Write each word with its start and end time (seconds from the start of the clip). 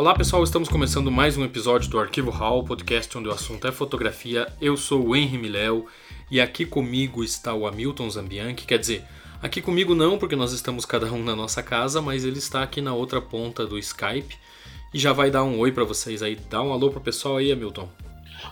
Olá 0.00 0.14
pessoal, 0.14 0.42
estamos 0.42 0.66
começando 0.66 1.10
mais 1.10 1.36
um 1.36 1.44
episódio 1.44 1.90
do 1.90 1.98
Arquivo 1.98 2.30
Hall, 2.30 2.64
podcast 2.64 3.18
onde 3.18 3.28
o 3.28 3.32
assunto 3.32 3.68
é 3.68 3.70
fotografia. 3.70 4.50
Eu 4.58 4.74
sou 4.74 5.08
o 5.08 5.14
Henry 5.14 5.36
Miléo 5.36 5.84
e 6.30 6.40
aqui 6.40 6.64
comigo 6.64 7.22
está 7.22 7.52
o 7.52 7.66
Hamilton 7.66 8.08
Zambianchi, 8.08 8.64
quer 8.66 8.78
dizer, 8.78 9.04
aqui 9.42 9.60
comigo 9.60 9.94
não, 9.94 10.16
porque 10.16 10.34
nós 10.34 10.52
estamos 10.52 10.86
cada 10.86 11.04
um 11.12 11.22
na 11.22 11.36
nossa 11.36 11.62
casa, 11.62 12.00
mas 12.00 12.24
ele 12.24 12.38
está 12.38 12.62
aqui 12.62 12.80
na 12.80 12.94
outra 12.94 13.20
ponta 13.20 13.66
do 13.66 13.78
Skype 13.78 14.34
e 14.94 14.98
já 14.98 15.12
vai 15.12 15.30
dar 15.30 15.44
um 15.44 15.58
oi 15.58 15.70
para 15.70 15.84
vocês 15.84 16.22
aí. 16.22 16.34
Dá 16.34 16.62
um 16.62 16.72
alô 16.72 16.88
pro 16.88 17.02
pessoal 17.02 17.36
aí, 17.36 17.52
Hamilton. 17.52 17.86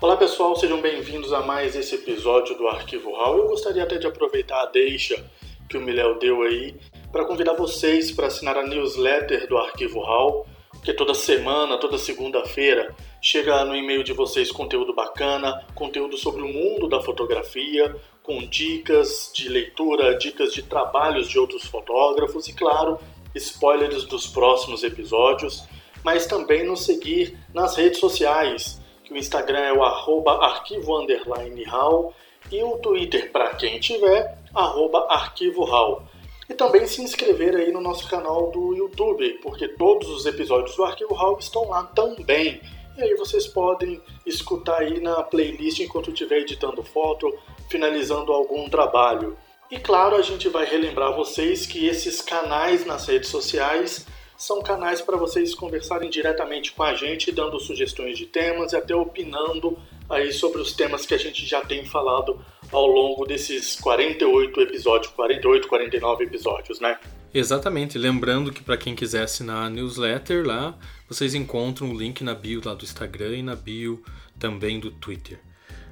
Olá 0.02 0.18
pessoal, 0.18 0.54
sejam 0.54 0.82
bem-vindos 0.82 1.32
a 1.32 1.40
mais 1.40 1.74
esse 1.74 1.94
episódio 1.94 2.58
do 2.58 2.68
Arquivo 2.68 3.10
Hall. 3.14 3.38
Eu 3.38 3.48
gostaria 3.48 3.84
até 3.84 3.96
de 3.96 4.06
aproveitar 4.06 4.64
a 4.64 4.66
deixa 4.66 5.24
que 5.66 5.78
o 5.78 5.80
Miléo 5.80 6.18
deu 6.18 6.42
aí 6.42 6.74
para 7.10 7.24
convidar 7.24 7.54
vocês 7.54 8.12
para 8.12 8.26
assinar 8.26 8.58
a 8.58 8.66
newsletter 8.66 9.48
do 9.48 9.56
Arquivo 9.56 10.00
Hall 10.00 10.46
porque 10.78 10.92
toda 10.94 11.12
semana, 11.12 11.76
toda 11.76 11.98
segunda-feira, 11.98 12.94
chega 13.20 13.64
no 13.64 13.76
e-mail 13.76 14.02
de 14.04 14.12
vocês 14.12 14.50
conteúdo 14.50 14.94
bacana, 14.94 15.66
conteúdo 15.74 16.16
sobre 16.16 16.42
o 16.42 16.48
mundo 16.48 16.88
da 16.88 17.02
fotografia, 17.02 17.94
com 18.22 18.38
dicas 18.46 19.30
de 19.34 19.48
leitura, 19.48 20.16
dicas 20.16 20.54
de 20.54 20.62
trabalhos 20.62 21.28
de 21.28 21.38
outros 21.38 21.64
fotógrafos 21.64 22.48
e, 22.48 22.54
claro, 22.54 22.98
spoilers 23.34 24.04
dos 24.04 24.26
próximos 24.26 24.84
episódios, 24.84 25.64
mas 26.04 26.26
também 26.26 26.64
nos 26.64 26.84
seguir 26.84 27.36
nas 27.52 27.76
redes 27.76 27.98
sociais, 27.98 28.80
que 29.04 29.12
o 29.12 29.16
Instagram 29.16 29.60
é 29.60 29.72
o 29.72 29.82
arroba 29.82 30.44
arquivo 30.44 30.96
underline 30.96 31.64
hall 31.64 32.14
e 32.52 32.62
o 32.62 32.78
Twitter, 32.78 33.32
para 33.32 33.54
quem 33.56 33.80
tiver, 33.80 34.38
arroba 34.54 35.06
arquivo 35.10 35.64
hall 35.64 36.07
e 36.48 36.54
também 36.54 36.86
se 36.86 37.02
inscrever 37.02 37.54
aí 37.54 37.70
no 37.70 37.80
nosso 37.80 38.08
canal 38.08 38.50
do 38.50 38.74
YouTube, 38.74 39.38
porque 39.42 39.68
todos 39.68 40.08
os 40.08 40.24
episódios 40.24 40.74
do 40.74 40.84
Arquivo 40.84 41.14
Hall 41.14 41.38
estão 41.38 41.68
lá 41.68 41.84
também. 41.84 42.60
E 42.96 43.02
aí 43.02 43.14
vocês 43.14 43.46
podem 43.46 44.00
escutar 44.24 44.80
aí 44.80 44.98
na 44.98 45.22
playlist 45.22 45.80
enquanto 45.80 46.10
estiver 46.10 46.38
editando 46.38 46.82
foto, 46.82 47.32
finalizando 47.68 48.32
algum 48.32 48.68
trabalho. 48.68 49.36
E 49.70 49.78
claro, 49.78 50.16
a 50.16 50.22
gente 50.22 50.48
vai 50.48 50.64
relembrar 50.64 51.14
vocês 51.14 51.66
que 51.66 51.86
esses 51.86 52.22
canais 52.22 52.86
nas 52.86 53.06
redes 53.06 53.28
sociais 53.28 54.06
são 54.36 54.62
canais 54.62 55.02
para 55.02 55.16
vocês 55.16 55.54
conversarem 55.54 56.08
diretamente 56.08 56.72
com 56.72 56.82
a 56.82 56.94
gente, 56.94 57.30
dando 57.30 57.60
sugestões 57.60 58.16
de 58.16 58.24
temas 58.24 58.72
e 58.72 58.76
até 58.76 58.94
opinando 58.94 59.76
aí 60.08 60.32
sobre 60.32 60.60
os 60.62 60.72
temas 60.72 61.04
que 61.04 61.12
a 61.12 61.18
gente 61.18 61.44
já 61.44 61.60
tem 61.60 61.84
falado 61.84 62.40
ao 62.72 62.86
longo 62.86 63.24
desses 63.24 63.76
48 63.76 64.60
episódios, 64.60 65.12
48, 65.12 65.68
49 65.68 66.24
episódios, 66.24 66.80
né? 66.80 66.98
Exatamente. 67.32 67.98
Lembrando 67.98 68.52
que 68.52 68.62
para 68.62 68.76
quem 68.76 68.94
quiser 68.94 69.22
assinar 69.22 69.66
a 69.66 69.70
newsletter 69.70 70.46
lá, 70.46 70.76
vocês 71.08 71.34
encontram 71.34 71.90
o 71.90 71.98
link 71.98 72.22
na 72.22 72.34
bio 72.34 72.60
lá 72.64 72.74
do 72.74 72.84
Instagram 72.84 73.36
e 73.36 73.42
na 73.42 73.54
bio 73.54 74.02
também 74.38 74.80
do 74.80 74.90
Twitter. 74.90 75.38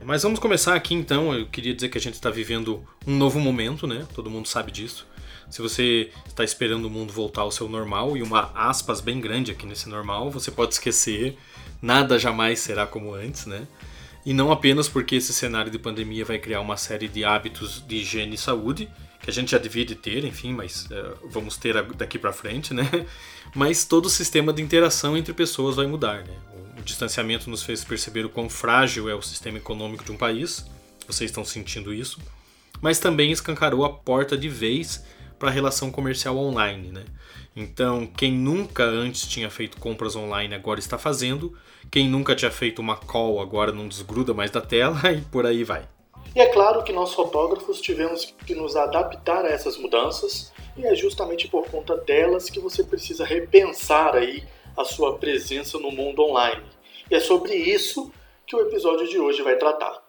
Mas 0.04 0.22
vamos 0.22 0.38
começar 0.38 0.74
aqui 0.74 0.94
então. 0.94 1.34
Eu 1.34 1.47
queria 1.47 1.74
dizer 1.74 1.88
que 1.88 1.98
a 1.98 2.00
gente 2.00 2.14
está 2.14 2.30
vivendo 2.30 2.84
um 3.06 3.16
novo 3.16 3.41
momento, 3.41 3.86
né? 3.86 4.06
Todo 4.14 4.30
mundo 4.30 4.47
sabe 4.47 4.70
disso. 4.70 5.06
Se 5.50 5.62
você 5.62 6.10
está 6.27 6.42
esperando 6.42 6.86
o 6.86 6.91
mundo 6.91 7.12
voltar 7.12 7.42
ao 7.42 7.50
seu 7.50 7.69
normal, 7.69 8.16
e 8.16 8.22
uma 8.22 8.50
aspas 8.54 9.00
bem 9.00 9.20
grande 9.20 9.52
aqui 9.52 9.64
nesse 9.64 9.88
normal, 9.88 10.30
você 10.30 10.50
pode 10.50 10.74
esquecer, 10.74 11.36
nada 11.80 12.19
jamais 12.19 12.58
será 12.58 12.86
como 12.86 13.14
antes, 13.14 13.47
né? 13.47 13.66
E 14.27 14.34
não 14.34 14.50
apenas 14.50 14.88
porque 14.88 15.14
esse 15.14 15.32
cenário 15.32 15.70
de 15.70 15.78
pandemia 15.78 16.24
vai 16.24 16.36
criar 16.41 16.60
uma 16.60 16.77
série 16.77 17.06
de 17.06 17.24
hábitos 17.24 17.80
de 17.86 17.98
higiene 17.98 18.34
e 18.34 18.38
saúde, 18.38 18.91
que 19.22 19.30
a 19.30 19.32
gente 19.32 19.52
já 19.52 19.58
devia 19.58 19.84
de 19.84 19.94
ter, 19.94 20.24
enfim, 20.24 20.52
mas 20.52 20.86
uh, 20.86 21.28
vamos 21.30 21.56
ter 21.56 21.80
daqui 21.94 22.19
para 22.19 22.32
frente, 22.32 22.74
né? 22.74 23.06
Mas 23.54 23.84
todo 23.84 24.06
o 24.06 24.10
sistema 24.10 24.52
de 24.52 24.60
interação 24.60 25.16
entre 25.16 25.32
pessoas 25.32 25.77
vai 25.77 25.86
mudar, 25.86 26.24
né? 26.24 26.34
O, 26.77 26.80
o 26.80 26.82
distanciamento 26.82 27.48
nos 27.48 27.62
fez 27.62 27.84
perceber 27.84 28.27
o 28.27 28.28
quão 28.28 28.50
frágil 28.50 29.09
é 29.09 29.15
o 29.15 29.22
sistema 29.22 29.59
econômico 29.59 30.04
de 30.04 30.10
um 30.10 30.16
país, 30.16 30.66
vocês 31.06 31.31
estão 31.31 31.44
sentindo 31.44 31.94
isso, 31.94 32.20
mas 32.81 32.98
também 32.98 33.31
escancarou 33.31 33.84
a 33.84 33.91
porta 33.91 34.36
de 34.36 34.48
vez 34.48 35.04
para 35.38 35.50
a 35.50 35.53
relação 35.53 35.91
comercial 35.92 36.36
online, 36.36 36.91
né? 36.91 37.04
Então, 37.59 38.06
quem 38.06 38.33
nunca 38.33 38.84
antes 38.84 39.27
tinha 39.27 39.49
feito 39.49 39.81
compras 39.81 40.15
online 40.15 40.55
agora 40.55 40.78
está 40.78 40.99
fazendo, 40.99 41.56
quem 41.91 42.06
nunca 42.06 42.37
tinha 42.37 42.50
feito 42.50 42.81
uma 42.81 42.97
call 42.97 43.41
agora 43.41 43.72
não 43.72 43.89
desgruda 43.89 44.34
mais 44.34 44.50
da 44.50 44.61
tela 44.61 45.00
e 45.11 45.22
por 45.22 45.47
aí 45.47 45.65
vai. 45.65 45.89
E 46.34 46.41
é 46.41 46.47
claro 46.49 46.84
que 46.84 46.93
nós 46.93 47.15
fotógrafos 47.15 47.81
tivemos 47.81 48.34
que 48.45 48.55
nos 48.55 48.77
adaptar 48.77 49.47
a 49.47 49.49
essas 49.49 49.78
mudanças 49.78 50.53
e 50.77 50.84
é 50.84 50.95
justamente 50.95 51.49
por 51.49 51.66
conta 51.71 51.97
delas 51.97 52.50
que 52.50 52.61
você 52.61 52.84
precisa 52.84 53.25
repensar 53.25 54.15
aí 54.15 54.45
a 54.77 54.84
sua 54.84 55.16
presença 55.16 55.78
no 55.78 55.91
mundo 55.91 56.22
online. 56.22 56.62
E 57.11 57.15
é 57.15 57.21
sobre 57.21 57.55
isso 57.55 58.12
que 58.47 58.55
o 58.55 58.61
episódio 58.61 59.09
de 59.09 59.19
hoje 59.19 59.43
vai 59.43 59.56
tratar. 59.56 60.03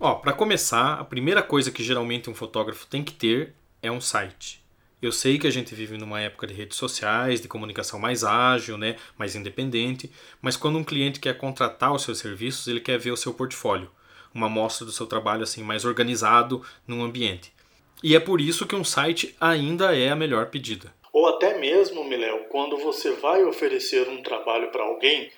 Ó, 0.00 0.14
para 0.14 0.32
começar, 0.32 0.94
a 0.94 1.04
primeira 1.04 1.42
coisa 1.42 1.72
que 1.72 1.82
geralmente 1.82 2.30
um 2.30 2.34
fotógrafo 2.34 2.86
tem 2.86 3.02
que 3.02 3.12
ter 3.12 3.52
é 3.82 3.90
um 3.90 4.00
site. 4.00 4.62
Eu 5.02 5.10
sei 5.10 5.40
que 5.40 5.46
a 5.46 5.50
gente 5.50 5.74
vive 5.74 5.98
numa 5.98 6.20
época 6.20 6.46
de 6.46 6.54
redes 6.54 6.78
sociais, 6.78 7.40
de 7.40 7.48
comunicação 7.48 7.98
mais 7.98 8.22
ágil, 8.22 8.78
né, 8.78 8.94
mais 9.18 9.34
independente, 9.34 10.08
mas 10.40 10.56
quando 10.56 10.78
um 10.78 10.84
cliente 10.84 11.18
quer 11.18 11.36
contratar 11.36 11.92
os 11.92 12.02
seus 12.02 12.18
serviços, 12.18 12.68
ele 12.68 12.78
quer 12.78 12.96
ver 12.96 13.10
o 13.10 13.16
seu 13.16 13.34
portfólio, 13.34 13.90
uma 14.32 14.46
amostra 14.46 14.86
do 14.86 14.92
seu 14.92 15.04
trabalho 15.04 15.42
assim 15.42 15.64
mais 15.64 15.84
organizado 15.84 16.62
num 16.86 17.02
ambiente. 17.02 17.52
E 18.00 18.14
é 18.14 18.20
por 18.20 18.40
isso 18.40 18.66
que 18.66 18.76
um 18.76 18.84
site 18.84 19.34
ainda 19.40 19.96
é 19.96 20.10
a 20.10 20.16
melhor 20.16 20.46
pedida. 20.46 20.94
Ou 21.12 21.26
até 21.26 21.58
mesmo, 21.58 22.04
Miléo, 22.04 22.44
quando 22.50 22.76
você 22.76 23.10
vai 23.14 23.42
oferecer 23.42 24.08
um 24.08 24.22
trabalho 24.22 24.70
para 24.70 24.84
alguém, 24.84 25.28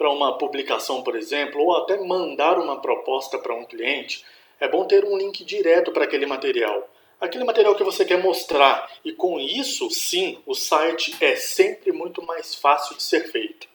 para 0.00 0.10
uma 0.10 0.38
publicação, 0.38 1.02
por 1.02 1.14
exemplo, 1.14 1.60
ou 1.60 1.76
até 1.76 2.02
mandar 2.02 2.58
uma 2.58 2.80
proposta 2.80 3.38
para 3.38 3.54
um 3.54 3.66
cliente, 3.66 4.24
é 4.58 4.66
bom 4.66 4.86
ter 4.86 5.04
um 5.04 5.14
link 5.14 5.44
direto 5.44 5.92
para 5.92 6.04
aquele 6.04 6.24
material. 6.24 6.88
Aquele 7.20 7.44
material 7.44 7.74
que 7.74 7.84
você 7.84 8.02
quer 8.02 8.16
mostrar. 8.16 8.90
E 9.04 9.12
com 9.12 9.38
isso, 9.38 9.90
sim, 9.90 10.38
o 10.46 10.54
site 10.54 11.14
é 11.20 11.36
sempre 11.36 11.92
muito 11.92 12.24
mais 12.24 12.54
fácil 12.54 12.96
de 12.96 13.02
ser 13.02 13.30
feito. 13.30 13.68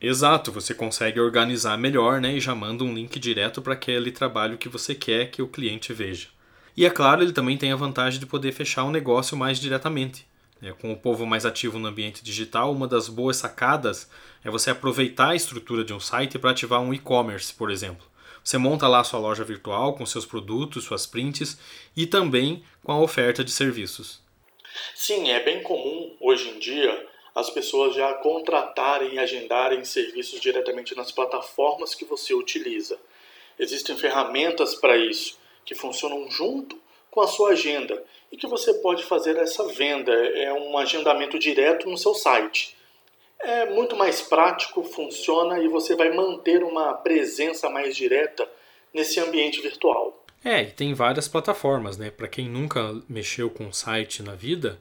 Exato, 0.00 0.52
você 0.52 0.72
consegue 0.72 1.18
organizar 1.18 1.76
melhor 1.76 2.20
né, 2.20 2.34
e 2.34 2.40
já 2.40 2.54
manda 2.54 2.84
um 2.84 2.94
link 2.94 3.18
direto 3.18 3.60
para 3.60 3.74
aquele 3.74 4.12
trabalho 4.12 4.56
que 4.56 4.68
você 4.68 4.94
quer 4.94 5.32
que 5.32 5.42
o 5.42 5.48
cliente 5.48 5.92
veja. 5.92 6.28
E 6.76 6.86
é 6.86 6.90
claro, 6.90 7.20
ele 7.20 7.32
também 7.32 7.58
tem 7.58 7.72
a 7.72 7.76
vantagem 7.76 8.20
de 8.20 8.26
poder 8.26 8.52
fechar 8.52 8.84
o 8.84 8.88
um 8.90 8.92
negócio 8.92 9.36
mais 9.36 9.58
diretamente. 9.58 10.24
É, 10.64 10.72
com 10.72 10.90
o 10.90 10.96
povo 10.96 11.26
mais 11.26 11.44
ativo 11.44 11.78
no 11.78 11.88
ambiente 11.88 12.24
digital, 12.24 12.72
uma 12.72 12.88
das 12.88 13.06
boas 13.06 13.36
sacadas 13.36 14.08
é 14.42 14.50
você 14.50 14.70
aproveitar 14.70 15.30
a 15.30 15.36
estrutura 15.36 15.84
de 15.84 15.92
um 15.92 16.00
site 16.00 16.38
para 16.38 16.52
ativar 16.52 16.80
um 16.80 16.94
e-commerce, 16.94 17.52
por 17.52 17.70
exemplo. 17.70 18.06
Você 18.42 18.56
monta 18.56 18.88
lá 18.88 19.04
sua 19.04 19.20
loja 19.20 19.44
virtual 19.44 19.94
com 19.94 20.06
seus 20.06 20.24
produtos, 20.24 20.84
suas 20.84 21.06
prints 21.06 21.58
e 21.94 22.06
também 22.06 22.64
com 22.82 22.92
a 22.92 23.00
oferta 23.00 23.44
de 23.44 23.50
serviços. 23.50 24.22
Sim, 24.94 25.30
é 25.30 25.40
bem 25.44 25.62
comum 25.62 26.16
hoje 26.18 26.48
em 26.48 26.58
dia 26.58 27.08
as 27.34 27.50
pessoas 27.50 27.94
já 27.94 28.14
contratarem 28.14 29.14
e 29.14 29.18
agendarem 29.18 29.84
serviços 29.84 30.40
diretamente 30.40 30.94
nas 30.94 31.12
plataformas 31.12 31.94
que 31.94 32.04
você 32.04 32.32
utiliza. 32.32 32.98
Existem 33.58 33.96
ferramentas 33.96 34.74
para 34.74 34.96
isso 34.96 35.36
que 35.64 35.74
funcionam 35.74 36.30
junto 36.30 36.80
com 37.14 37.20
a 37.20 37.28
sua 37.28 37.50
agenda 37.50 38.02
e 38.32 38.36
que 38.36 38.48
você 38.48 38.74
pode 38.74 39.04
fazer 39.04 39.36
essa 39.36 39.64
venda. 39.68 40.12
É 40.12 40.52
um 40.52 40.76
agendamento 40.76 41.38
direto 41.38 41.88
no 41.88 41.96
seu 41.96 42.12
site. 42.12 42.76
É 43.38 43.66
muito 43.66 43.94
mais 43.94 44.20
prático, 44.20 44.82
funciona 44.82 45.60
e 45.60 45.68
você 45.68 45.94
vai 45.94 46.12
manter 46.12 46.64
uma 46.64 46.92
presença 46.92 47.70
mais 47.70 47.96
direta 47.96 48.48
nesse 48.92 49.20
ambiente 49.20 49.60
virtual. 49.62 50.24
É, 50.44 50.62
e 50.62 50.72
tem 50.72 50.92
várias 50.92 51.28
plataformas, 51.28 51.96
né? 51.96 52.10
Para 52.10 52.26
quem 52.26 52.48
nunca 52.48 53.00
mexeu 53.08 53.48
com 53.48 53.72
site 53.72 54.20
na 54.20 54.34
vida, 54.34 54.80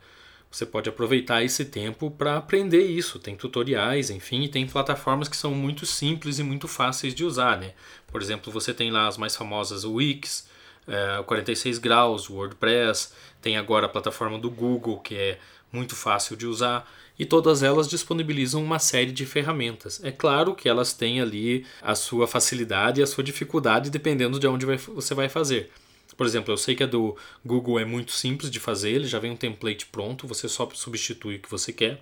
você 0.50 0.65
pode 0.65 0.89
aproveitar 0.89 1.44
esse 1.44 1.65
tempo 1.65 2.09
para 2.09 2.38
aprender 2.38 2.81
isso. 2.81 3.19
Tem 3.19 3.35
tutoriais, 3.35 4.09
enfim, 4.09 4.44
e 4.44 4.50
tem 4.50 4.65
plataformas 4.65 5.30
que 5.30 5.38
são 5.38 5.51
muito 5.51 5.85
simples 5.85 6.39
e 6.39 6.44
muito 6.44 6.68
fáceis 6.68 7.13
de 7.13 7.24
usar, 7.24 7.59
né? 7.59 7.74
Por 8.07 8.21
exemplo, 8.21 8.51
você 8.51 8.74
tem 8.74 8.89
lá 8.89 9.07
as 9.07 9.18
mais 9.18 9.35
famosas 9.35 9.85
Wix, 9.85 10.47
é, 10.88 11.24
46 11.24 11.77
graus, 11.77 12.30
WordPress, 12.30 13.13
tem 13.41 13.57
agora 13.57 13.85
a 13.85 13.89
plataforma 13.89 14.38
do 14.39 14.50
Google, 14.50 15.00
que 15.00 15.15
é 15.15 15.39
muito 15.71 15.95
fácil 15.95 16.35
de 16.35 16.45
usar, 16.45 16.89
e 17.18 17.25
todas 17.25 17.62
elas 17.63 17.88
disponibilizam 17.88 18.63
uma 18.63 18.80
série 18.80 19.12
de 19.12 19.25
ferramentas. 19.25 20.03
É 20.03 20.12
claro 20.12 20.56
que 20.56 20.68
elas 20.68 20.94
têm 20.94 21.21
ali 21.21 21.65
a 21.81 21.95
sua 21.95 22.27
facilidade 22.27 23.00
e 23.00 23.03
a 23.03 23.07
sua 23.07 23.24
dificuldade 23.24 23.89
dependendo 23.89 24.39
de 24.39 24.47
onde 24.47 24.65
vai, 24.65 24.77
você 24.77 25.13
vai 25.13 25.30
fazer. 25.30 25.71
Por 26.15 26.25
exemplo, 26.25 26.53
eu 26.53 26.57
sei 26.57 26.75
que 26.75 26.83
a 26.83 26.88
do 26.88 27.18
Google 27.45 27.80
é 27.80 27.85
muito 27.85 28.12
simples 28.12 28.51
de 28.51 28.59
fazer, 28.59 28.91
ele 28.91 29.07
já 29.07 29.19
vem 29.19 29.31
um 29.31 29.35
template 29.35 29.88
pronto, 29.88 30.27
você 30.27 30.47
só 30.47 30.69
substitui 30.74 31.35
o 31.35 31.39
que 31.39 31.50
você 31.50 31.74
quer. 31.74 32.00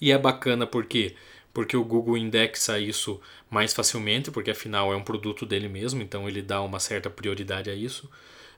E 0.00 0.12
é 0.12 0.18
bacana 0.18 0.66
porque 0.66 1.14
porque 1.58 1.76
o 1.76 1.82
Google 1.82 2.16
indexa 2.16 2.78
isso 2.78 3.20
mais 3.50 3.74
facilmente, 3.74 4.30
porque 4.30 4.52
afinal 4.52 4.92
é 4.92 4.96
um 4.96 5.02
produto 5.02 5.44
dele 5.44 5.68
mesmo, 5.68 6.00
então 6.00 6.28
ele 6.28 6.40
dá 6.40 6.62
uma 6.62 6.78
certa 6.78 7.10
prioridade 7.10 7.68
a 7.68 7.74
isso. 7.74 8.08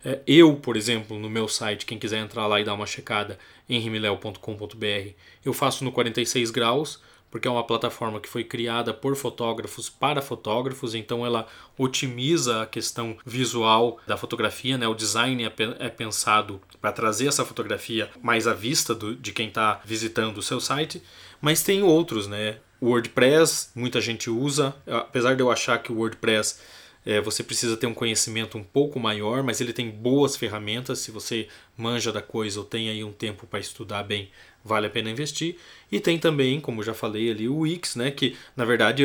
É, 0.04 0.20
eu, 0.26 0.56
por 0.56 0.76
exemplo, 0.76 1.18
no 1.18 1.30
meu 1.30 1.48
site, 1.48 1.86
quem 1.86 1.98
quiser 1.98 2.18
entrar 2.18 2.46
lá 2.46 2.60
e 2.60 2.64
dar 2.64 2.74
uma 2.74 2.84
checada, 2.84 3.38
henrimilel.com.br, 3.66 5.14
eu 5.42 5.52
faço 5.54 5.82
no 5.82 5.90
46 5.90 6.50
graus, 6.50 7.00
porque 7.30 7.46
é 7.46 7.50
uma 7.50 7.64
plataforma 7.64 8.20
que 8.20 8.28
foi 8.28 8.42
criada 8.42 8.92
por 8.92 9.14
fotógrafos 9.16 9.88
para 9.88 10.20
fotógrafos, 10.20 10.94
então 10.94 11.24
ela 11.24 11.46
otimiza 11.78 12.62
a 12.62 12.66
questão 12.66 13.16
visual 13.24 13.98
da 14.06 14.16
fotografia, 14.16 14.76
né? 14.76 14.88
O 14.88 14.94
design 14.94 15.44
é, 15.44 15.52
é 15.78 15.88
pensado 15.88 16.60
para 16.80 16.92
trazer 16.92 17.28
essa 17.28 17.44
fotografia 17.44 18.10
mais 18.22 18.46
à 18.46 18.54
vista 18.54 18.94
do, 18.94 19.14
de 19.14 19.32
quem 19.32 19.48
está 19.48 19.80
visitando 19.84 20.38
o 20.38 20.42
seu 20.42 20.60
site, 20.60 21.02
mas 21.40 21.62
tem 21.62 21.82
outros, 21.82 22.26
né? 22.26 22.58
WordPress, 22.82 23.70
muita 23.74 24.00
gente 24.00 24.30
usa, 24.30 24.74
apesar 24.86 25.36
de 25.36 25.42
eu 25.42 25.50
achar 25.50 25.82
que 25.82 25.92
o 25.92 25.96
WordPress 25.96 26.58
é, 27.04 27.20
você 27.20 27.42
precisa 27.42 27.76
ter 27.76 27.86
um 27.86 27.94
conhecimento 27.94 28.58
um 28.58 28.64
pouco 28.64 29.00
maior, 29.00 29.42
mas 29.42 29.60
ele 29.60 29.72
tem 29.72 29.88
boas 29.90 30.36
ferramentas. 30.36 30.98
Se 30.98 31.10
você 31.10 31.48
manja 31.76 32.12
da 32.12 32.20
coisa 32.20 32.60
ou 32.60 32.64
tem 32.64 32.90
aí 32.90 33.02
um 33.02 33.12
tempo 33.12 33.46
para 33.46 33.58
estudar 33.58 34.02
bem, 34.02 34.30
vale 34.64 34.86
a 34.86 34.90
pena 34.90 35.10
investir. 35.10 35.56
E 35.90 35.98
tem 35.98 36.18
também, 36.18 36.60
como 36.60 36.82
já 36.82 36.92
falei 36.92 37.30
ali, 37.30 37.48
o 37.48 37.60
Wix, 37.60 37.96
né? 37.96 38.10
Que 38.10 38.36
na 38.54 38.64
verdade 38.64 39.04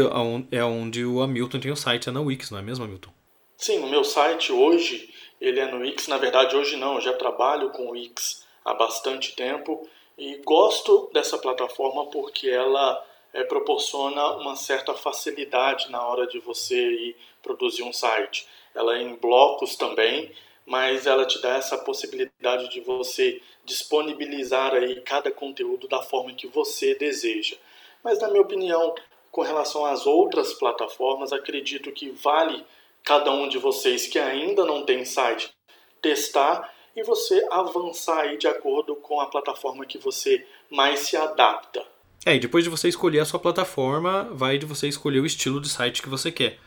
é 0.52 0.64
onde 0.64 1.06
o 1.06 1.22
Hamilton 1.22 1.60
tem 1.60 1.72
o 1.72 1.76
site, 1.76 2.10
é 2.10 2.12
na 2.12 2.22
Wix, 2.22 2.52
não 2.52 2.60
é 2.60 2.62
mesmo, 2.62 2.84
Hamilton? 2.84 3.12
Sim, 3.58 3.80
o 3.80 3.90
meu 3.90 4.04
site 4.04 4.52
hoje 4.52 5.10
ele 5.40 5.60
é 5.60 5.72
no 5.72 5.80
Wix. 5.80 6.08
Na 6.08 6.18
verdade, 6.18 6.56
hoje 6.56 6.76
não, 6.76 6.96
eu 6.96 7.02
já 7.02 7.14
trabalho 7.14 7.70
com 7.70 7.88
o 7.88 7.92
Wix 7.92 8.46
há 8.64 8.74
bastante 8.74 9.36
tempo 9.36 9.88
e 10.18 10.42
gosto 10.46 11.10
dessa 11.14 11.38
plataforma 11.38 12.08
porque 12.08 12.50
ela 12.50 13.02
é, 13.36 13.44
proporciona 13.44 14.38
uma 14.38 14.56
certa 14.56 14.94
facilidade 14.94 15.92
na 15.92 16.02
hora 16.08 16.26
de 16.26 16.40
você 16.40 16.76
ir 16.76 17.18
produzir 17.44 17.84
um 17.84 17.92
site. 17.92 18.48
Ela 18.74 18.98
é 18.98 19.02
em 19.02 19.14
blocos 19.16 19.76
também, 19.76 20.32
mas 20.66 21.06
ela 21.06 21.26
te 21.26 21.42
dá 21.42 21.58
essa 21.58 21.78
possibilidade 21.78 22.70
de 22.70 22.80
você 22.80 23.42
disponibilizar 23.66 24.74
aí 24.74 25.02
cada 25.02 25.30
conteúdo 25.30 25.86
da 25.86 26.02
forma 26.02 26.32
que 26.32 26.48
você 26.48 26.96
deseja. 26.96 27.58
Mas 28.02 28.22
na 28.22 28.30
minha 28.30 28.42
opinião, 28.42 28.96
com 29.30 29.42
relação 29.42 29.86
às 29.86 30.08
outras 30.08 30.54
plataformas, 30.54 31.34
acredito 31.34 31.92
que 31.92 32.10
vale 32.12 32.66
cada 33.04 33.32
um 33.32 33.50
de 33.50 33.58
vocês 33.58 34.08
que 34.08 34.18
ainda 34.18 34.64
não 34.64 34.86
tem 34.86 35.04
site 35.04 35.54
testar 36.02 36.74
e 36.96 37.04
você 37.04 37.46
avançar 37.52 38.22
aí 38.22 38.38
de 38.38 38.48
acordo 38.48 38.96
com 38.96 39.20
a 39.20 39.28
plataforma 39.28 39.86
que 39.86 39.98
você 39.98 40.48
mais 40.70 41.02
se 41.02 41.18
adapta. 41.18 41.95
É, 42.24 42.36
e 42.36 42.40
depois 42.40 42.64
de 42.64 42.70
você 42.70 42.88
escolher 42.88 43.20
a 43.20 43.26
sua 43.26 43.40
plataforma, 43.40 44.30
vai 44.32 44.58
de 44.58 44.66
você 44.66 44.88
escolher 44.88 45.20
o 45.20 45.26
estilo 45.26 45.60
de 45.60 45.70
site 45.70 46.02
que 46.02 46.10
você 46.10 46.32
quer. 46.32 46.60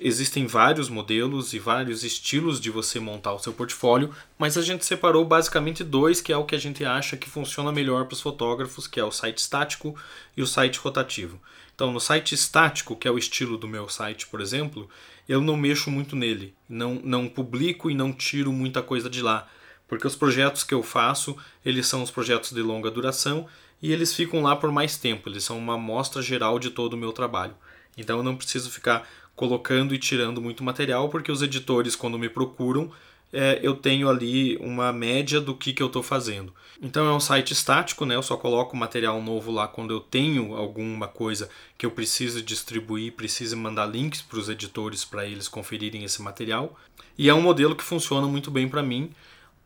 Existem 0.00 0.46
vários 0.46 0.88
modelos 0.88 1.52
e 1.52 1.58
vários 1.58 2.02
estilos 2.02 2.58
de 2.58 2.70
você 2.70 2.98
montar 2.98 3.34
o 3.34 3.38
seu 3.38 3.52
portfólio, 3.52 4.14
mas 4.38 4.56
a 4.56 4.62
gente 4.62 4.86
separou 4.86 5.24
basicamente 5.26 5.84
dois, 5.84 6.22
que 6.22 6.32
é 6.32 6.36
o 6.36 6.44
que 6.44 6.54
a 6.54 6.58
gente 6.58 6.84
acha 6.84 7.18
que 7.18 7.28
funciona 7.28 7.70
melhor 7.70 8.06
para 8.06 8.14
os 8.14 8.20
fotógrafos, 8.20 8.86
que 8.86 8.98
é 8.98 9.04
o 9.04 9.10
site 9.10 9.38
estático 9.38 9.94
e 10.34 10.40
o 10.40 10.46
site 10.46 10.78
rotativo. 10.78 11.38
Então, 11.74 11.92
no 11.92 12.00
site 12.00 12.34
estático, 12.34 12.96
que 12.96 13.06
é 13.06 13.10
o 13.10 13.18
estilo 13.18 13.58
do 13.58 13.68
meu 13.68 13.88
site, 13.90 14.26
por 14.26 14.40
exemplo, 14.40 14.88
eu 15.28 15.40
não 15.40 15.56
mexo 15.56 15.90
muito 15.90 16.16
nele, 16.16 16.54
não, 16.68 16.94
não 17.04 17.28
publico 17.28 17.90
e 17.90 17.94
não 17.94 18.10
tiro 18.10 18.50
muita 18.52 18.82
coisa 18.82 19.10
de 19.10 19.20
lá, 19.20 19.46
porque 19.88 20.06
os 20.06 20.14
projetos 20.14 20.62
que 20.62 20.74
eu 20.74 20.82
faço, 20.82 21.36
eles 21.64 21.86
são 21.86 22.02
os 22.02 22.10
projetos 22.10 22.52
de 22.52 22.60
longa 22.60 22.90
duração 22.90 23.46
e 23.82 23.92
eles 23.92 24.14
ficam 24.14 24.42
lá 24.42 24.54
por 24.54 24.70
mais 24.70 24.96
tempo, 24.96 25.28
eles 25.28 25.42
são 25.42 25.58
uma 25.58 25.74
amostra 25.74 26.20
geral 26.20 26.58
de 26.58 26.70
todo 26.70 26.92
o 26.92 26.96
meu 26.96 27.12
trabalho. 27.12 27.54
Então 27.96 28.18
eu 28.18 28.22
não 28.22 28.36
preciso 28.36 28.70
ficar 28.70 29.08
colocando 29.34 29.94
e 29.94 29.98
tirando 29.98 30.40
muito 30.40 30.62
material, 30.62 31.08
porque 31.08 31.32
os 31.32 31.42
editores, 31.42 31.96
quando 31.96 32.18
me 32.18 32.28
procuram, 32.28 32.90
é, 33.32 33.60
eu 33.62 33.74
tenho 33.74 34.08
ali 34.08 34.56
uma 34.56 34.92
média 34.92 35.40
do 35.40 35.54
que, 35.54 35.72
que 35.72 35.82
eu 35.82 35.86
estou 35.86 36.02
fazendo. 36.02 36.52
Então 36.80 37.06
é 37.06 37.12
um 37.12 37.20
site 37.20 37.52
estático, 37.52 38.04
né? 38.04 38.14
eu 38.14 38.22
só 38.22 38.36
coloco 38.36 38.76
material 38.76 39.22
novo 39.22 39.50
lá 39.50 39.68
quando 39.68 39.92
eu 39.92 40.00
tenho 40.00 40.54
alguma 40.54 41.08
coisa 41.08 41.48
que 41.76 41.84
eu 41.84 41.90
preciso 41.90 42.42
distribuir, 42.42 43.12
preciso 43.12 43.56
mandar 43.56 43.86
links 43.86 44.22
para 44.22 44.38
os 44.38 44.48
editores 44.48 45.04
para 45.04 45.26
eles 45.26 45.48
conferirem 45.48 46.04
esse 46.04 46.22
material. 46.22 46.78
E 47.16 47.28
é 47.28 47.34
um 47.34 47.42
modelo 47.42 47.76
que 47.76 47.84
funciona 47.84 48.26
muito 48.26 48.50
bem 48.50 48.68
para 48.68 48.82
mim 48.82 49.12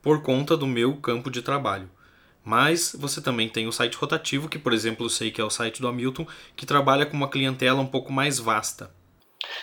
por 0.02 0.22
conta 0.22 0.56
do 0.56 0.66
meu 0.66 0.96
campo 0.96 1.30
de 1.30 1.40
trabalho. 1.40 1.88
Mas 2.44 2.94
você 2.98 3.22
também 3.22 3.48
tem 3.48 3.68
o 3.68 3.72
site 3.72 3.96
rotativo, 3.96 4.48
que 4.48 4.58
por 4.58 4.72
exemplo 4.72 5.06
eu 5.06 5.10
sei 5.10 5.30
que 5.30 5.40
é 5.40 5.44
o 5.44 5.50
site 5.50 5.80
do 5.80 5.86
Hamilton, 5.86 6.26
que 6.56 6.66
trabalha 6.66 7.06
com 7.06 7.16
uma 7.16 7.30
clientela 7.30 7.80
um 7.80 7.86
pouco 7.86 8.12
mais 8.12 8.38
vasta. 8.38 8.92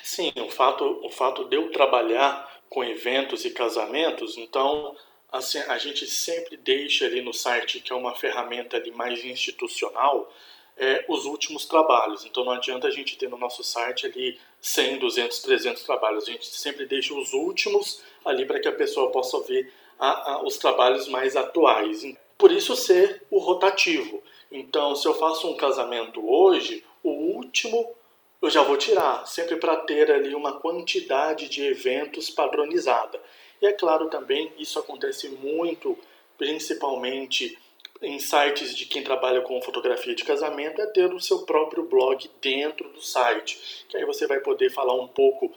Sim, 0.01 0.31
o 0.37 0.49
fato, 0.49 0.83
o 1.03 1.09
fato 1.09 1.45
de 1.45 1.57
eu 1.57 1.71
trabalhar 1.71 2.49
com 2.69 2.83
eventos 2.83 3.43
e 3.43 3.51
casamentos, 3.51 4.37
então 4.37 4.95
assim, 5.31 5.59
a 5.59 5.77
gente 5.77 6.07
sempre 6.07 6.57
deixa 6.57 7.05
ali 7.05 7.21
no 7.21 7.33
site, 7.33 7.79
que 7.79 7.91
é 7.91 7.95
uma 7.95 8.15
ferramenta 8.15 8.77
ali 8.77 8.91
mais 8.91 9.23
institucional, 9.23 10.31
é, 10.77 11.05
os 11.09 11.25
últimos 11.25 11.65
trabalhos. 11.65 12.25
Então 12.25 12.45
não 12.45 12.53
adianta 12.53 12.87
a 12.87 12.91
gente 12.91 13.17
ter 13.17 13.29
no 13.29 13.37
nosso 13.37 13.63
site 13.63 14.05
ali 14.05 14.39
100, 14.61 14.99
200, 14.99 15.39
300 15.39 15.83
trabalhos. 15.83 16.23
A 16.23 16.31
gente 16.31 16.45
sempre 16.47 16.85
deixa 16.85 17.13
os 17.13 17.33
últimos 17.33 18.01
ali 18.23 18.45
para 18.45 18.59
que 18.59 18.67
a 18.67 18.71
pessoa 18.71 19.11
possa 19.11 19.39
ver 19.41 19.71
a, 19.99 20.31
a, 20.31 20.43
os 20.43 20.57
trabalhos 20.57 21.07
mais 21.07 21.35
atuais 21.35 22.03
por 22.37 22.51
isso 22.51 22.75
ser 22.75 23.21
o 23.29 23.37
rotativo. 23.37 24.23
Então, 24.49 24.95
se 24.95 25.05
eu 25.05 25.13
faço 25.13 25.47
um 25.47 25.57
casamento 25.57 26.25
hoje, 26.25 26.83
o 27.03 27.09
último 27.09 27.93
eu 28.41 28.49
já 28.49 28.63
vou 28.63 28.77
tirar, 28.77 29.27
sempre 29.27 29.57
para 29.57 29.75
ter 29.75 30.09
ali 30.09 30.33
uma 30.33 30.53
quantidade 30.53 31.49
de 31.49 31.61
eventos 31.61 32.29
padronizada. 32.29 33.19
E 33.61 33.65
é 33.65 33.73
claro 33.73 34.07
também, 34.07 34.53
isso 34.57 34.79
acontece 34.79 35.27
muito, 35.27 35.97
principalmente 36.37 37.57
em 38.01 38.17
sites 38.17 38.73
de 38.73 38.85
quem 38.85 39.03
trabalha 39.03 39.41
com 39.41 39.61
fotografia 39.61 40.15
de 40.15 40.23
casamento, 40.23 40.81
é 40.81 40.85
ter 40.85 41.13
o 41.13 41.19
seu 41.19 41.39
próprio 41.39 41.83
blog 41.83 42.29
dentro 42.41 42.87
do 42.89 43.01
site, 43.01 43.85
que 43.89 43.97
aí 43.97 44.05
você 44.05 44.25
vai 44.25 44.39
poder 44.39 44.69
falar 44.69 44.93
um 44.93 45.07
pouco 45.07 45.53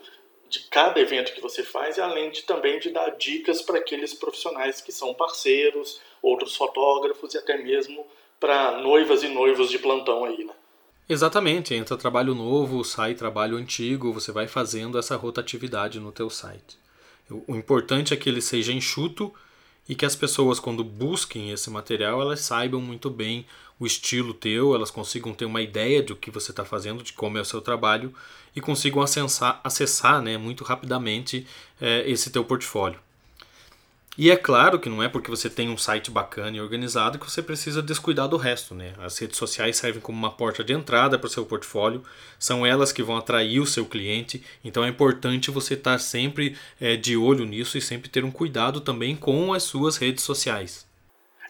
de 0.53 0.59
cada 0.69 0.99
evento 0.99 1.33
que 1.33 1.41
você 1.41 1.63
faz, 1.63 1.97
além 1.97 2.29
de 2.29 2.43
também 2.43 2.79
de 2.79 2.91
dar 2.91 3.09
dicas 3.17 3.63
para 3.63 3.79
aqueles 3.79 4.13
profissionais 4.13 4.79
que 4.79 4.91
são 4.91 5.11
parceiros, 5.11 5.99
outros 6.21 6.55
fotógrafos 6.55 7.33
e 7.33 7.39
até 7.39 7.57
mesmo 7.57 8.05
para 8.39 8.77
noivas 8.79 9.23
e 9.23 9.27
noivos 9.27 9.71
de 9.71 9.79
plantão 9.79 10.23
aí, 10.23 10.43
né? 10.43 10.53
Exatamente, 11.09 11.73
entra 11.73 11.97
trabalho 11.97 12.35
novo, 12.35 12.83
sai 12.83 13.15
trabalho 13.15 13.57
antigo, 13.57 14.13
você 14.13 14.31
vai 14.31 14.47
fazendo 14.47 14.99
essa 14.99 15.15
rotatividade 15.15 15.99
no 15.99 16.11
teu 16.11 16.29
site. 16.29 16.77
O 17.47 17.55
importante 17.55 18.13
é 18.13 18.17
que 18.17 18.29
ele 18.29 18.41
seja 18.41 18.71
enxuto 18.71 19.33
e 19.87 19.95
que 19.95 20.05
as 20.05 20.15
pessoas 20.15 20.59
quando 20.59 20.83
busquem 20.83 21.51
esse 21.51 21.69
material 21.69 22.21
elas 22.21 22.41
saibam 22.41 22.81
muito 22.81 23.09
bem 23.09 23.45
o 23.79 23.85
estilo 23.85 24.33
teu, 24.33 24.73
elas 24.73 24.91
consigam 24.91 25.33
ter 25.33 25.45
uma 25.45 25.61
ideia 25.61 26.01
do 26.01 26.15
que 26.15 26.31
você 26.31 26.51
está 26.51 26.63
fazendo, 26.63 27.03
de 27.03 27.13
como 27.13 27.37
é 27.37 27.41
o 27.41 27.45
seu 27.45 27.61
trabalho 27.61 28.13
e 28.55 28.61
consigam 28.61 29.01
acessar, 29.01 29.59
acessar 29.63 30.21
né, 30.21 30.37
muito 30.37 30.63
rapidamente 30.63 31.45
é, 31.81 32.09
esse 32.09 32.29
teu 32.29 32.45
portfólio. 32.45 32.99
E 34.15 34.29
é 34.29 34.35
claro 34.35 34.79
que 34.79 34.89
não 34.89 35.01
é 35.01 35.09
porque 35.09 35.31
você 35.31 35.49
tem 35.49 35.69
um 35.69 35.77
site 35.77 36.11
bacana 36.11 36.55
e 36.55 36.61
organizado 36.61 37.17
que 37.17 37.29
você 37.29 37.41
precisa 37.41 37.81
descuidar 37.81 38.27
do 38.27 38.37
resto. 38.37 38.75
Né? 38.75 38.93
As 38.99 39.17
redes 39.17 39.37
sociais 39.37 39.77
servem 39.77 40.01
como 40.01 40.17
uma 40.17 40.31
porta 40.31 40.63
de 40.63 40.71
entrada 40.71 41.17
para 41.17 41.25
o 41.25 41.29
seu 41.29 41.45
portfólio, 41.45 42.03
são 42.37 42.63
elas 42.63 42.91
que 42.91 43.01
vão 43.01 43.17
atrair 43.17 43.59
o 43.59 43.65
seu 43.65 43.85
cliente, 43.85 44.43
então 44.63 44.83
é 44.83 44.87
importante 44.89 45.49
você 45.49 45.73
estar 45.73 45.99
sempre 45.99 46.55
é, 46.79 46.95
de 46.95 47.17
olho 47.17 47.43
nisso 47.43 47.75
e 47.75 47.81
sempre 47.81 48.07
ter 48.07 48.23
um 48.23 48.31
cuidado 48.31 48.81
também 48.81 49.15
com 49.15 49.51
as 49.51 49.63
suas 49.63 49.97
redes 49.97 50.23
sociais. 50.23 50.85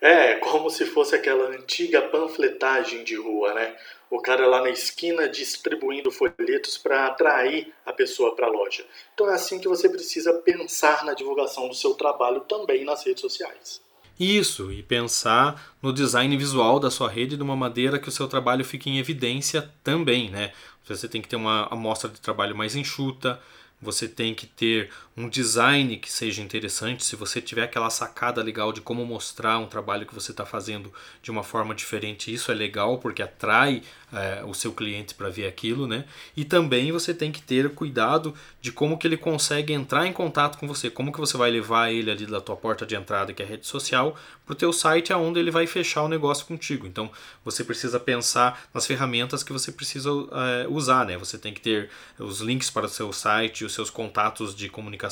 É, 0.02 0.36
como 0.36 0.70
se 0.70 0.86
fosse 0.86 1.16
aquela 1.16 1.50
antiga 1.50 2.02
panfletagem 2.02 3.04
de 3.04 3.16
rua, 3.16 3.54
né? 3.54 3.74
O 4.14 4.22
cara 4.22 4.46
lá 4.46 4.62
na 4.62 4.70
esquina 4.70 5.28
distribuindo 5.28 6.12
folhetos 6.12 6.78
para 6.78 7.08
atrair 7.08 7.74
a 7.84 7.92
pessoa 7.92 8.36
para 8.36 8.46
a 8.46 8.50
loja. 8.52 8.86
Então 9.12 9.28
é 9.28 9.34
assim 9.34 9.60
que 9.60 9.68
você 9.68 9.90
precisa 9.90 10.32
pensar 10.36 11.04
na 11.04 11.16
divulgação 11.16 11.68
do 11.68 11.74
seu 11.74 11.96
trabalho 11.96 12.42
também 12.42 12.86
nas 12.86 13.04
redes 13.04 13.22
sociais. 13.22 13.82
Isso, 14.20 14.72
e 14.72 14.84
pensar 14.84 15.76
no 15.82 15.92
design 15.92 16.38
visual 16.38 16.80
da 16.80 16.92
sua 16.92 17.10
rede 17.10 17.36
de 17.36 17.42
uma 17.42 17.56
maneira 17.56 17.98
que 17.98 18.08
o 18.08 18.12
seu 18.12 18.28
trabalho 18.28 18.64
fique 18.64 18.88
em 18.88 19.00
evidência 19.00 19.68
também, 19.84 20.30
né? 20.30 20.54
Você 20.88 21.08
tem 21.08 21.20
que 21.20 21.28
ter 21.28 21.36
uma 21.36 21.68
amostra 21.72 22.08
de 22.08 22.22
trabalho 22.22 22.56
mais 22.56 22.76
enxuta, 22.76 23.42
você 23.82 24.08
tem 24.08 24.36
que 24.36 24.46
ter 24.46 24.92
um 25.16 25.30
design 25.30 25.98
que 25.98 26.12
seja 26.12 26.42
interessante. 26.42 27.06
Se 27.06 27.16
você 27.16 27.40
tiver 27.40 27.64
aquela 27.64 27.90
sacada 27.90 28.42
legal 28.42 28.74
de 28.74 28.82
como 28.82 29.06
mostrar 29.06 29.60
um 29.60 29.68
trabalho 29.68 30.06
que 30.06 30.14
você 30.14 30.32
está 30.32 30.46
fazendo 30.46 30.92
de 31.22 31.30
uma 31.30 31.44
forma 31.44 31.76
diferente, 31.76 32.34
isso 32.34 32.52
é 32.52 32.56
legal 32.56 32.98
porque 32.98 33.22
atrai 33.22 33.84
é, 34.12 34.44
o 34.44 34.54
seu 34.54 34.72
cliente 34.72 35.14
para 35.14 35.30
ver 35.30 35.48
aquilo, 35.48 35.88
né? 35.88 36.06
E 36.36 36.44
também 36.44 36.92
você 36.92 37.14
tem 37.14 37.32
que 37.32 37.42
ter 37.42 37.70
cuidado 37.74 38.34
de 38.60 38.72
como 38.72 38.98
que 38.98 39.06
ele 39.06 39.18
consegue 39.18 39.72
entrar 39.72 40.08
em 40.08 40.14
contato 40.14 40.58
com 40.58 40.68
você, 40.68 40.90
como 40.90 41.12
que 41.12 41.20
você 41.20 41.38
vai 41.38 41.52
levar 41.52 41.92
ele 41.92 42.10
ali 42.10 42.26
da 42.26 42.42
tua 42.42 42.56
porta 42.56 42.86
de 42.86 42.96
entrada, 42.96 43.34
que 43.34 43.42
é 43.42 43.46
a 43.46 43.50
rede 43.50 43.68
social, 43.68 44.18
para 44.46 44.54
o 44.54 44.56
teu 44.56 44.74
site, 44.74 45.14
aonde 45.14 45.40
ele 45.40 45.52
vai 45.52 45.68
fechar 45.68 46.04
o 46.04 46.08
negócio 46.08 46.46
contigo. 46.46 46.88
Então 46.88 47.12
você 47.46 47.64
precisa 47.64 48.00
pensar 48.00 48.68
nas 48.74 48.86
ferramentas 48.86 49.44
que 49.44 49.54
você 49.54 49.72
precisa 49.72 50.10
é, 50.10 50.68
usar, 50.68 51.06
né? 51.06 51.18
Você 51.18 51.38
tem 51.38 51.54
que 51.54 51.62
ter 51.62 51.90
os 52.18 52.42
links 52.42 52.70
para 52.70 52.88
o 52.88 52.90
seu 52.90 53.14
site, 53.14 53.64
os 53.64 53.74
seus 53.74 53.90
contatos 53.90 54.56
de 54.56 54.70
comunicação 54.70 55.03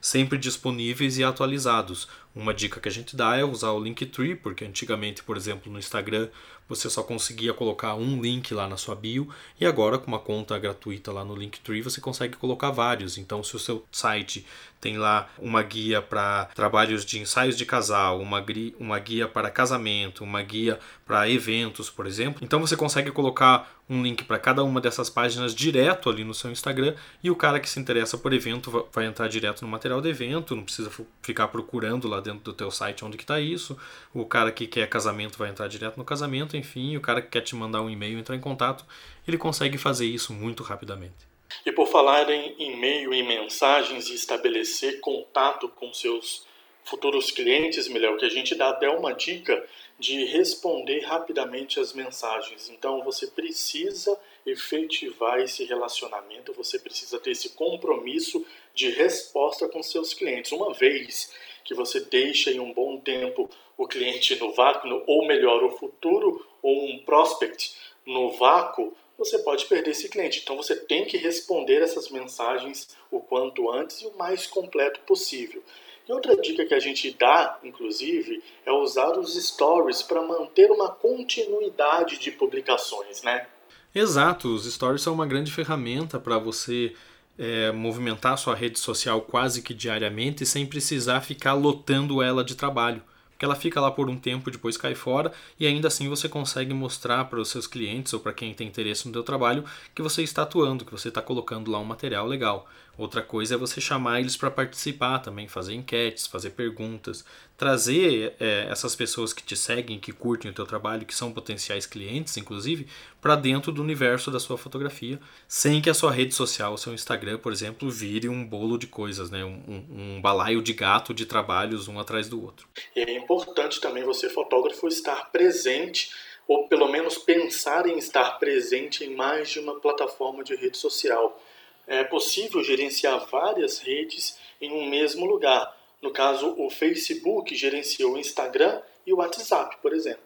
sempre 0.00 0.38
disponíveis 0.38 1.18
e 1.18 1.24
atualizados. 1.24 2.08
Uma 2.34 2.52
dica 2.52 2.80
que 2.80 2.88
a 2.88 2.92
gente 2.92 3.14
dá 3.14 3.36
é 3.36 3.44
usar 3.44 3.70
o 3.70 3.80
Linktree, 3.80 4.34
porque 4.34 4.64
antigamente, 4.64 5.22
por 5.22 5.36
exemplo, 5.36 5.70
no 5.70 5.78
Instagram 5.78 6.28
você 6.68 6.88
só 6.88 7.02
conseguia 7.02 7.52
colocar 7.52 7.94
um 7.94 8.20
link 8.20 8.52
lá 8.54 8.66
na 8.66 8.76
sua 8.76 8.94
bio 8.94 9.28
e 9.60 9.66
agora 9.66 9.98
com 9.98 10.06
uma 10.06 10.18
conta 10.18 10.58
gratuita 10.58 11.12
lá 11.12 11.22
no 11.24 11.36
Linktree 11.36 11.82
você 11.82 12.00
consegue 12.00 12.36
colocar 12.36 12.70
vários. 12.70 13.18
Então, 13.18 13.42
se 13.42 13.54
o 13.54 13.58
seu 13.58 13.84
site 13.92 14.46
tem 14.80 14.98
lá 14.98 15.28
uma 15.38 15.62
guia 15.62 16.02
para 16.02 16.46
trabalhos 16.54 17.04
de 17.04 17.18
ensaios 17.18 17.56
de 17.56 17.64
casal, 17.64 18.20
uma, 18.20 18.44
uma 18.78 18.98
guia 18.98 19.26
para 19.26 19.50
casamento, 19.50 20.22
uma 20.22 20.42
guia 20.42 20.78
para 21.06 21.28
eventos, 21.28 21.88
por 21.88 22.06
exemplo. 22.06 22.40
Então 22.42 22.60
você 22.60 22.76
consegue 22.76 23.10
colocar 23.10 23.74
um 23.88 24.02
link 24.02 24.24
para 24.24 24.38
cada 24.38 24.62
uma 24.62 24.80
dessas 24.80 25.08
páginas 25.08 25.54
direto 25.54 26.08
ali 26.10 26.24
no 26.24 26.34
seu 26.34 26.50
Instagram 26.50 26.94
e 27.22 27.30
o 27.30 27.36
cara 27.36 27.60
que 27.60 27.68
se 27.68 27.80
interessa 27.80 28.18
por 28.18 28.32
evento 28.32 28.86
vai 28.92 29.06
entrar 29.06 29.28
direto 29.28 29.62
no 29.62 29.68
material 29.68 30.00
do 30.00 30.08
evento, 30.08 30.56
não 30.56 30.64
precisa 30.64 30.90
ficar 31.22 31.48
procurando 31.48 32.08
lá 32.08 32.20
dentro 32.24 32.40
do 32.40 32.52
teu 32.52 32.70
site 32.70 33.04
onde 33.04 33.16
que 33.16 33.22
está 33.22 33.40
isso. 33.40 33.78
O 34.12 34.24
cara 34.24 34.50
que 34.50 34.66
quer 34.66 34.88
casamento 34.88 35.38
vai 35.38 35.50
entrar 35.50 35.68
direto 35.68 35.96
no 35.96 36.04
casamento, 36.04 36.56
enfim, 36.56 36.96
o 36.96 37.00
cara 37.00 37.22
que 37.22 37.28
quer 37.28 37.42
te 37.42 37.54
mandar 37.54 37.82
um 37.82 37.90
e-mail, 37.90 38.18
entrar 38.18 38.34
em 38.34 38.40
contato, 38.40 38.84
ele 39.28 39.38
consegue 39.38 39.78
fazer 39.78 40.06
isso 40.06 40.32
muito 40.32 40.62
rapidamente. 40.62 41.34
E 41.64 41.70
por 41.70 41.86
falar 41.86 42.28
em 42.30 42.54
e-mail 42.58 43.14
e 43.14 43.22
mensagens 43.22 44.08
e 44.08 44.14
estabelecer 44.14 45.00
contato 45.00 45.68
com 45.68 45.92
seus 45.92 46.46
futuros 46.84 47.30
clientes, 47.30 47.88
melhor, 47.88 48.16
que 48.18 48.24
a 48.26 48.30
gente 48.30 48.54
dá 48.54 48.68
até 48.70 48.88
uma 48.88 49.12
dica 49.12 49.64
de 49.98 50.24
responder 50.24 51.00
rapidamente 51.00 51.80
as 51.80 51.92
mensagens. 51.92 52.68
Então 52.68 53.02
você 53.02 53.26
precisa 53.26 54.18
efetivar 54.44 55.40
esse 55.40 55.64
relacionamento, 55.64 56.52
você 56.52 56.78
precisa 56.78 57.18
ter 57.18 57.30
esse 57.30 57.50
compromisso 57.50 58.44
de 58.74 58.90
resposta 58.90 59.68
com 59.68 59.82
seus 59.82 60.12
clientes. 60.12 60.52
Uma 60.52 60.74
vez 60.74 61.32
que 61.64 61.74
você 61.74 62.00
deixa 62.00 62.50
em 62.50 62.60
um 62.60 62.72
bom 62.72 62.98
tempo 62.98 63.48
o 63.76 63.88
cliente 63.88 64.36
no 64.36 64.52
vácuo, 64.52 65.02
ou 65.06 65.26
melhor, 65.26 65.64
o 65.64 65.70
futuro 65.70 66.44
ou 66.62 66.86
um 66.86 66.98
prospect 66.98 67.74
no 68.06 68.32
vácuo, 68.32 68.94
você 69.16 69.38
pode 69.38 69.66
perder 69.66 69.90
esse 69.90 70.08
cliente. 70.08 70.40
Então 70.42 70.56
você 70.56 70.76
tem 70.76 71.04
que 71.04 71.16
responder 71.16 71.82
essas 71.82 72.10
mensagens 72.10 72.96
o 73.10 73.20
quanto 73.20 73.70
antes 73.70 74.02
e 74.02 74.06
o 74.06 74.16
mais 74.16 74.46
completo 74.46 75.00
possível. 75.00 75.62
E 76.06 76.12
outra 76.12 76.36
dica 76.36 76.66
que 76.66 76.74
a 76.74 76.80
gente 76.80 77.10
dá, 77.12 77.58
inclusive, 77.64 78.42
é 78.66 78.72
usar 78.72 79.18
os 79.18 79.34
stories 79.42 80.02
para 80.02 80.20
manter 80.20 80.70
uma 80.70 80.90
continuidade 80.90 82.18
de 82.18 82.30
publicações, 82.30 83.22
né? 83.22 83.46
Exato, 83.94 84.48
os 84.48 84.70
stories 84.70 85.00
são 85.00 85.14
uma 85.14 85.26
grande 85.26 85.50
ferramenta 85.52 86.18
para 86.18 86.36
você 86.36 86.94
é, 87.38 87.72
movimentar 87.72 88.38
sua 88.38 88.54
rede 88.54 88.78
social 88.78 89.20
quase 89.20 89.62
que 89.62 89.74
diariamente 89.74 90.46
sem 90.46 90.66
precisar 90.66 91.20
ficar 91.20 91.54
lotando 91.54 92.22
ela 92.22 92.44
de 92.44 92.54
trabalho 92.54 93.02
que 93.38 93.44
ela 93.44 93.54
fica 93.54 93.80
lá 93.80 93.90
por 93.90 94.08
um 94.08 94.16
tempo, 94.16 94.50
depois 94.50 94.76
cai 94.76 94.94
fora 94.94 95.32
e 95.58 95.66
ainda 95.66 95.88
assim 95.88 96.08
você 96.08 96.28
consegue 96.28 96.72
mostrar 96.72 97.24
para 97.26 97.40
os 97.40 97.48
seus 97.48 97.66
clientes 97.66 98.12
ou 98.12 98.20
para 98.20 98.32
quem 98.32 98.54
tem 98.54 98.68
interesse 98.68 99.06
no 99.06 99.12
seu 99.12 99.22
trabalho 99.22 99.64
que 99.94 100.02
você 100.02 100.22
está 100.22 100.42
atuando, 100.42 100.84
que 100.84 100.92
você 100.92 101.08
está 101.08 101.20
colocando 101.20 101.70
lá 101.70 101.78
um 101.78 101.84
material 101.84 102.26
legal. 102.26 102.68
Outra 102.96 103.22
coisa 103.22 103.54
é 103.54 103.58
você 103.58 103.80
chamar 103.80 104.20
eles 104.20 104.36
para 104.36 104.50
participar 104.50 105.18
também, 105.18 105.48
fazer 105.48 105.74
enquetes, 105.74 106.28
fazer 106.28 106.50
perguntas, 106.50 107.24
trazer 107.56 108.34
é, 108.40 108.66
essas 108.68 108.96
pessoas 108.96 109.32
que 109.32 109.42
te 109.42 109.56
seguem, 109.56 109.98
que 109.98 110.12
curtem 110.12 110.50
o 110.50 110.54
teu 110.54 110.66
trabalho, 110.66 111.06
que 111.06 111.14
são 111.14 111.32
potenciais 111.32 111.86
clientes, 111.86 112.36
inclusive, 112.36 112.86
para 113.20 113.36
dentro 113.36 113.70
do 113.70 113.80
universo 113.80 114.30
da 114.30 114.40
sua 114.40 114.58
fotografia, 114.58 115.20
sem 115.46 115.80
que 115.80 115.88
a 115.88 115.94
sua 115.94 116.10
rede 116.10 116.34
social, 116.34 116.74
o 116.74 116.78
seu 116.78 116.92
Instagram, 116.92 117.38
por 117.38 117.52
exemplo, 117.52 117.88
vire 117.88 118.28
um 118.28 118.44
bolo 118.44 118.76
de 118.76 118.86
coisas, 118.86 119.30
né? 119.30 119.44
um, 119.44 120.16
um, 120.16 120.20
balaio 120.20 120.60
de 120.60 120.72
gato 120.72 121.14
de 121.14 121.26
trabalhos 121.26 121.86
um 121.86 121.98
atrás 122.00 122.28
do 122.28 122.42
outro. 122.42 122.66
E 122.94 123.00
é 123.00 123.16
importante 123.16 123.80
também 123.80 124.02
você, 124.02 124.28
fotógrafo, 124.28 124.88
estar 124.88 125.30
presente 125.30 126.10
ou 126.46 126.68
pelo 126.68 126.88
menos 126.88 127.16
pensar 127.16 127.86
em 127.86 127.96
estar 127.96 128.38
presente 128.38 129.04
em 129.04 129.14
mais 129.14 129.48
de 129.48 129.60
uma 129.60 129.80
plataforma 129.80 130.44
de 130.44 130.54
rede 130.54 130.76
social 130.76 131.40
é 131.86 132.02
possível 132.04 132.62
gerenciar 132.62 133.26
várias 133.30 133.78
redes 133.78 134.38
em 134.60 134.72
um 134.72 134.88
mesmo 134.88 135.26
lugar. 135.26 135.73
No 136.04 136.10
caso, 136.10 136.54
o 136.58 136.68
Facebook 136.68 137.56
gerenciou 137.56 138.12
o 138.12 138.18
Instagram 138.18 138.82
e 139.06 139.12
o 139.14 139.16
WhatsApp, 139.16 139.78
por 139.80 139.94
exemplo. 139.94 140.20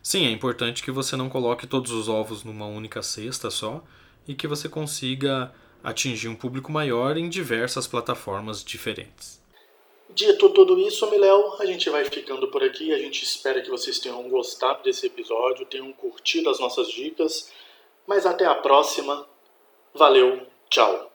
Sim, 0.00 0.24
é 0.24 0.30
importante 0.30 0.84
que 0.84 0.92
você 0.92 1.16
não 1.16 1.28
coloque 1.28 1.66
todos 1.66 1.90
os 1.90 2.08
ovos 2.08 2.44
numa 2.44 2.66
única 2.66 3.02
cesta 3.02 3.50
só 3.50 3.82
e 4.28 4.36
que 4.36 4.46
você 4.46 4.68
consiga 4.68 5.52
atingir 5.82 6.28
um 6.28 6.36
público 6.36 6.70
maior 6.70 7.16
em 7.16 7.28
diversas 7.28 7.88
plataformas 7.88 8.62
diferentes. 8.62 9.42
Dito 10.10 10.48
tudo 10.50 10.78
isso, 10.78 11.10
Miléo, 11.10 11.56
a 11.58 11.66
gente 11.66 11.90
vai 11.90 12.04
ficando 12.04 12.46
por 12.48 12.62
aqui. 12.62 12.92
A 12.92 12.98
gente 12.98 13.24
espera 13.24 13.60
que 13.60 13.68
vocês 13.68 13.98
tenham 13.98 14.28
gostado 14.28 14.84
desse 14.84 15.06
episódio, 15.06 15.66
tenham 15.66 15.92
curtido 15.92 16.50
as 16.50 16.60
nossas 16.60 16.86
dicas. 16.86 17.50
Mas 18.06 18.24
até 18.26 18.44
a 18.44 18.54
próxima. 18.54 19.26
Valeu! 19.92 20.46
Tchau. 20.70 21.10